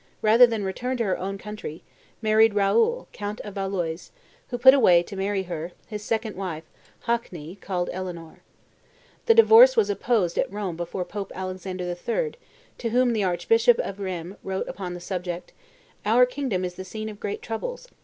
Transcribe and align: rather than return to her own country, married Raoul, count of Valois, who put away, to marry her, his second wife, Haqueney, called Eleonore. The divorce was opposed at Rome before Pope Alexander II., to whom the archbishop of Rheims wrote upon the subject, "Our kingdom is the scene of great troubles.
rather 0.23 0.47
than 0.47 0.63
return 0.63 0.97
to 0.97 1.03
her 1.03 1.15
own 1.19 1.37
country, 1.37 1.83
married 2.23 2.55
Raoul, 2.55 3.07
count 3.13 3.39
of 3.41 3.53
Valois, 3.53 4.09
who 4.47 4.57
put 4.57 4.73
away, 4.73 5.03
to 5.03 5.15
marry 5.15 5.43
her, 5.43 5.73
his 5.85 6.01
second 6.03 6.35
wife, 6.35 6.63
Haqueney, 7.05 7.61
called 7.61 7.87
Eleonore. 7.93 8.39
The 9.27 9.35
divorce 9.35 9.77
was 9.77 9.91
opposed 9.91 10.39
at 10.39 10.51
Rome 10.51 10.75
before 10.75 11.05
Pope 11.05 11.31
Alexander 11.35 11.83
II., 11.85 12.31
to 12.79 12.89
whom 12.89 13.13
the 13.13 13.23
archbishop 13.23 13.77
of 13.77 13.99
Rheims 13.99 14.37
wrote 14.41 14.67
upon 14.67 14.95
the 14.95 14.99
subject, 14.99 15.53
"Our 16.03 16.25
kingdom 16.25 16.65
is 16.65 16.73
the 16.73 16.83
scene 16.83 17.07
of 17.07 17.19
great 17.19 17.43
troubles. 17.43 17.87